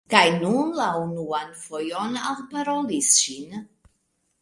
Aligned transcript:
Kaj 0.11 0.21
nun 0.43 0.71
la 0.79 0.87
unuan 1.01 1.53
fojon 1.65 2.19
alparolis 2.33 3.15
ŝin. 3.23 3.65